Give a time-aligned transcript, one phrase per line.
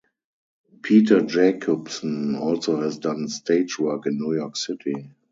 [0.81, 5.11] Peter Jacobson also has done stage work in New York City.